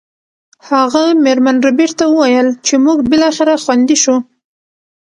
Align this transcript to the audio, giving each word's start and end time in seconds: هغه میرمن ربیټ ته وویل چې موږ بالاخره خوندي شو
هغه 0.69 1.03
میرمن 1.23 1.57
ربیټ 1.67 1.91
ته 1.99 2.05
وویل 2.09 2.47
چې 2.65 2.73
موږ 2.85 2.97
بالاخره 3.11 3.53
خوندي 3.63 3.97
شو 4.03 4.15